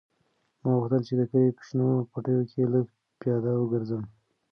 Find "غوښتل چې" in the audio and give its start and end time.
0.79-1.13